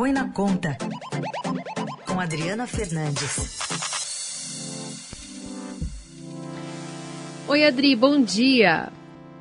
[0.00, 0.78] Põe na Conta,
[2.06, 3.58] com Adriana Fernandes.
[7.46, 8.90] Oi, Adri, bom dia.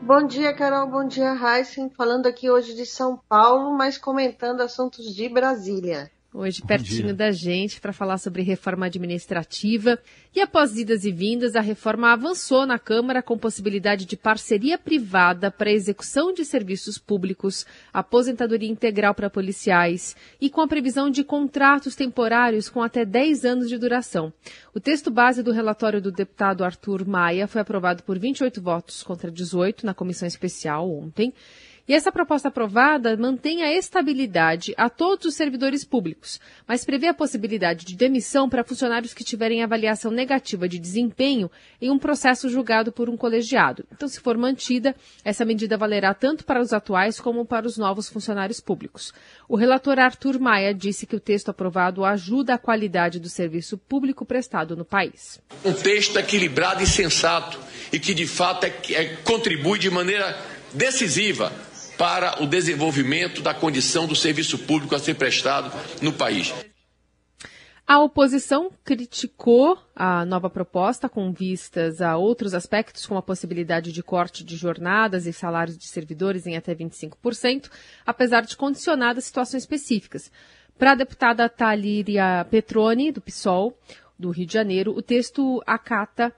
[0.01, 0.85] Bom dia, Carol.
[0.87, 1.89] Bom dia, Heisen.
[1.91, 7.81] Falando aqui hoje de São Paulo, mas comentando assuntos de Brasília hoje pertinho da gente
[7.81, 9.97] para falar sobre reforma administrativa.
[10.35, 15.49] E após idas e vindas, a reforma avançou na Câmara com possibilidade de parceria privada
[15.49, 21.95] para execução de serviços públicos, aposentadoria integral para policiais e com a previsão de contratos
[21.95, 24.31] temporários com até 10 anos de duração.
[24.73, 29.31] O texto base do relatório do deputado Arthur Maia foi aprovado por 28 votos contra
[29.31, 31.33] 18 na comissão especial ontem.
[31.89, 37.15] E essa proposta aprovada mantém a estabilidade a todos os servidores públicos, mas prevê a
[37.15, 41.49] possibilidade de demissão para funcionários que tiverem avaliação negativa de desempenho
[41.81, 43.85] em um processo julgado por um colegiado.
[43.91, 48.07] Então, se for mantida, essa medida valerá tanto para os atuais como para os novos
[48.07, 49.11] funcionários públicos.
[49.47, 54.23] O relator Arthur Maia disse que o texto aprovado ajuda a qualidade do serviço público
[54.23, 55.41] prestado no país.
[55.65, 57.59] Um texto equilibrado e sensato
[57.91, 60.37] e que, de fato, é, é, contribui de maneira
[60.71, 61.51] decisiva
[61.99, 65.69] para o desenvolvimento da condição do serviço público a ser prestado
[66.01, 66.53] no país.
[67.85, 74.01] A oposição criticou a nova proposta com vistas a outros aspectos, como a possibilidade de
[74.01, 77.69] corte de jornadas e salários de servidores em até 25%,
[78.05, 80.31] apesar de condicionadas situações específicas.
[80.77, 83.77] Para a deputada Talíria Petroni, do PSOL,
[84.17, 86.33] do Rio de Janeiro, o texto acata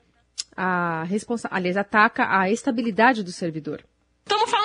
[0.58, 3.84] a responsa aliás, ataca a estabilidade do servidor.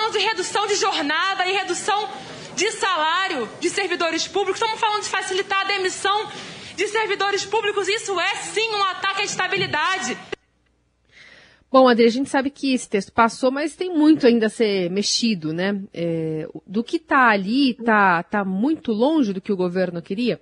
[0.07, 2.09] Falando de redução de jornada e redução
[2.55, 4.61] de salário de servidores públicos.
[4.61, 6.29] Estamos falando de facilitar a demissão
[6.77, 7.89] de servidores públicos.
[7.89, 10.17] Isso é sim um ataque à estabilidade.
[11.69, 14.89] Bom, Adri, a gente sabe que esse texto passou, mas tem muito ainda a ser
[14.89, 15.77] mexido, né?
[15.93, 20.41] É, do que está ali, está tá muito longe do que o governo queria?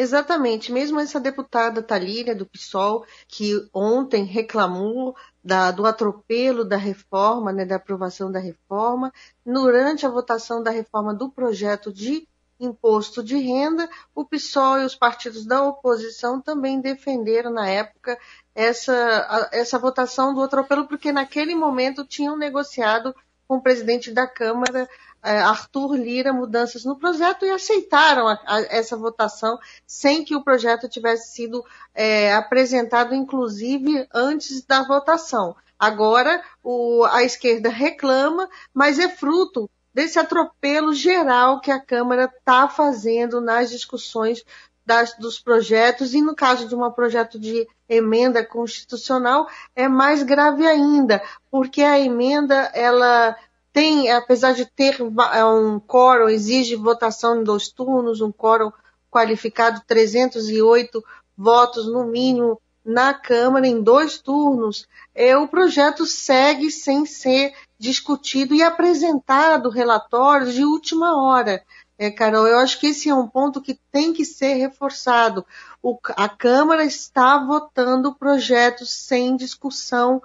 [0.00, 0.70] Exatamente.
[0.70, 7.64] Mesmo essa deputada Talíria, do PSOL, que ontem reclamou da, do atropelo da reforma, né,
[7.64, 9.12] da aprovação da reforma,
[9.44, 12.28] durante a votação da reforma do projeto de
[12.60, 18.16] imposto de renda, o PSOL e os partidos da oposição também defenderam na época
[18.54, 23.12] essa, essa votação do atropelo, porque naquele momento tinham negociado
[23.48, 24.88] com o presidente da Câmara
[25.22, 30.88] Arthur Lira mudanças no projeto e aceitaram a, a, essa votação sem que o projeto
[30.88, 31.64] tivesse sido
[31.94, 35.56] é, apresentado, inclusive, antes da votação.
[35.78, 42.68] Agora, o, a esquerda reclama, mas é fruto desse atropelo geral que a Câmara está
[42.68, 44.44] fazendo nas discussões
[44.88, 49.46] das, dos projetos, e no caso de um projeto de emenda constitucional,
[49.76, 53.36] é mais grave ainda, porque a emenda ela
[53.78, 54.96] tem, apesar de ter
[55.32, 58.72] é um quórum, exige votação em dois turnos, um quórum
[59.08, 61.00] qualificado 308
[61.36, 68.52] votos no mínimo na Câmara em dois turnos, é, o projeto segue sem ser discutido
[68.52, 71.62] e apresentado relatórios de última hora.
[71.96, 75.46] É, Carol, eu acho que esse é um ponto que tem que ser reforçado.
[75.80, 80.20] O, a Câmara está votando projetos sem discussão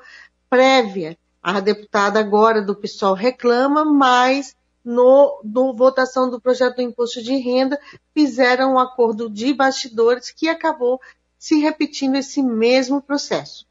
[0.50, 1.16] prévia.
[1.44, 7.36] A deputada agora do PSOL reclama, mas no, no votação do projeto do imposto de
[7.36, 7.78] renda
[8.14, 11.00] fizeram um acordo de bastidores que acabou
[11.38, 13.68] se repetindo esse mesmo processo.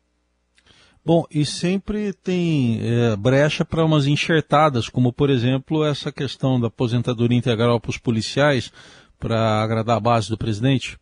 [1.05, 6.69] Bom, e sempre tem é, brecha para umas enxertadas, como por exemplo essa questão da
[6.69, 8.71] aposentadoria integral para os policiais,
[9.19, 10.99] para agradar a base do presidente?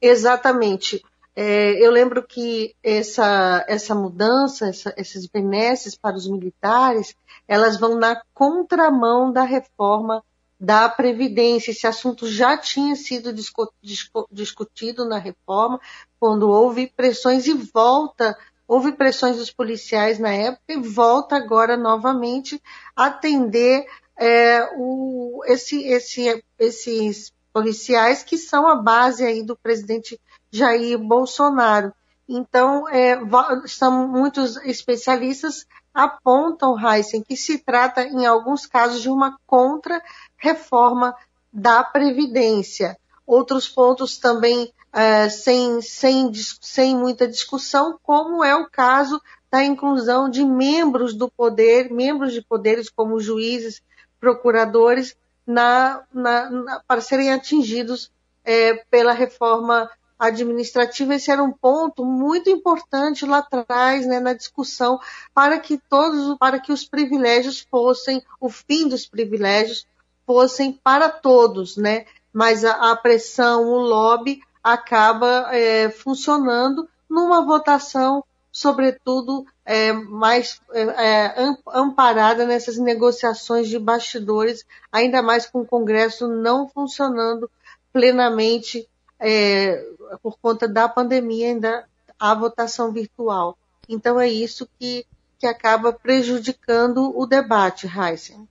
[0.00, 1.02] Exatamente.
[1.42, 7.16] É, eu lembro que essa, essa mudança, essa, essas benesses para os militares,
[7.48, 10.22] elas vão na contramão da reforma
[10.60, 11.70] da Previdência.
[11.70, 15.80] Esse assunto já tinha sido discu discu discutido na reforma,
[16.18, 18.36] quando houve pressões e volta,
[18.68, 22.62] houve pressões dos policiais na época e volta agora novamente
[22.94, 30.20] atender é, o, esse, esse, esses policiais que são a base aí do presidente
[30.50, 31.92] Jair Bolsonaro.
[32.28, 33.18] Então, é,
[33.66, 41.14] são muitos especialistas apontam, Heisen, que se trata, em alguns casos, de uma contra-reforma
[41.52, 42.96] da Previdência.
[43.26, 49.20] Outros pontos também é, sem, sem, sem muita discussão, como é o caso
[49.50, 53.82] da inclusão de membros do poder, membros de poderes como juízes,
[54.20, 58.12] procuradores, na, na, na, para serem atingidos
[58.44, 65.00] é, pela reforma administrativa, esse era um ponto muito importante lá atrás, né, na discussão,
[65.34, 69.86] para que todos, para que os privilégios fossem, o fim dos privilégios
[70.26, 72.04] fossem para todos, né?
[72.32, 78.22] Mas a, a pressão, o lobby acaba é, funcionando numa votação,
[78.52, 86.28] sobretudo é, mais é, é amparada nessas negociações de bastidores, ainda mais com o Congresso
[86.28, 87.50] não funcionando
[87.92, 88.86] plenamente
[89.20, 89.84] é,
[90.22, 91.84] por conta da pandemia, ainda
[92.18, 93.56] a votação virtual.
[93.88, 95.06] Então é isso que,
[95.38, 98.48] que acaba prejudicando o debate, Heisen.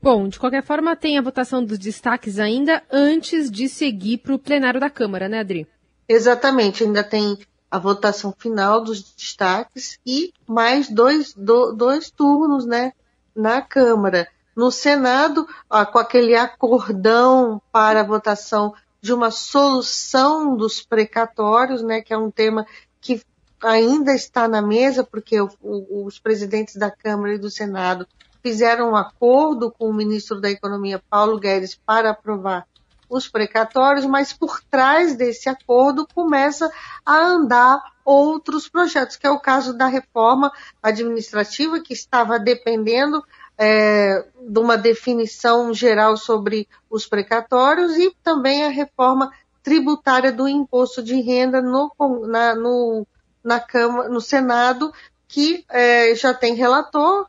[0.00, 4.38] Bom, de qualquer forma, tem a votação dos destaques ainda antes de seguir para o
[4.38, 5.66] plenário da Câmara, né, Adri?
[6.08, 7.38] Exatamente, ainda tem
[7.70, 12.92] a votação final dos destaques e mais dois, do, dois turnos né,
[13.34, 14.28] na Câmara.
[14.54, 22.00] No Senado, ó, com aquele acordão para a votação de uma solução dos precatórios, né,
[22.00, 22.64] que é um tema
[23.00, 23.20] que
[23.60, 28.06] ainda está na mesa, porque o, o, os presidentes da Câmara e do Senado
[28.40, 32.66] fizeram um acordo com o ministro da Economia, Paulo Guedes, para aprovar
[33.08, 36.70] os precatórios, mas por trás desse acordo começa
[37.04, 40.50] a andar outros projetos, que é o caso da reforma
[40.82, 43.22] administrativa, que estava dependendo
[43.58, 49.30] é, de uma definição geral sobre os precatórios, e também a reforma
[49.62, 51.90] tributária do imposto de renda no,
[52.26, 53.06] na, no,
[53.42, 54.92] na Câmara, no Senado,
[55.28, 57.26] que é, já tem relator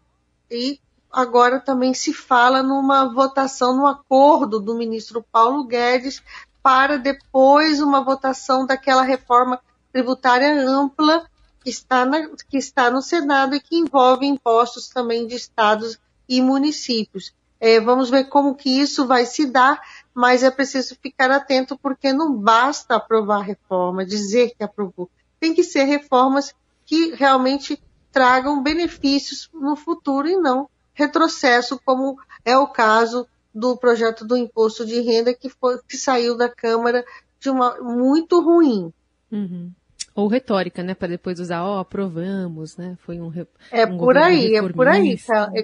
[0.49, 0.79] e
[1.11, 6.21] agora também se fala numa votação, no acordo do ministro Paulo Guedes
[6.61, 9.59] para depois uma votação daquela reforma
[9.91, 11.25] tributária ampla
[11.63, 16.41] que está, na, que está no Senado e que envolve impostos também de estados e
[16.41, 17.33] municípios.
[17.59, 19.81] É, vamos ver como que isso vai se dar,
[20.13, 25.09] mas é preciso ficar atento porque não basta aprovar a reforma, dizer que aprovou.
[25.39, 26.53] Tem que ser reformas
[26.85, 27.81] que realmente
[28.11, 34.85] tragam benefícios no futuro e não retrocesso, como é o caso do projeto do imposto
[34.85, 37.03] de renda que, foi, que saiu da Câmara
[37.39, 38.91] de uma muito ruim.
[39.31, 39.71] Uhum.
[40.15, 40.93] Ou retórica, né?
[40.93, 42.95] Para depois usar, ó, oh, aprovamos, né?
[43.03, 43.31] Foi um.
[43.71, 45.17] É um por aí, é por aí,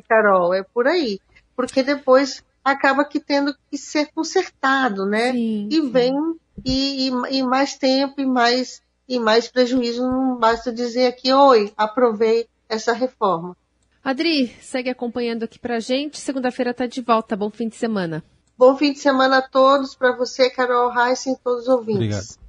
[0.08, 1.20] Carol, é por aí.
[1.56, 5.32] Porque depois acaba que tendo que ser consertado, né?
[5.32, 5.92] Sim, e sim.
[5.92, 6.14] vem
[6.66, 10.02] e, e, e, mais tempo e mais, e mais prejuízo.
[10.02, 13.56] Não basta dizer aqui, oi, aprovei essa reforma.
[14.04, 16.20] Adri, segue acompanhando aqui pra gente.
[16.20, 17.36] Segunda-feira tá de volta.
[17.36, 18.24] Bom fim de semana.
[18.58, 21.96] Bom fim de semana a todos, para você, Carol Heissen e todos os ouvintes.
[21.96, 22.49] Obrigado.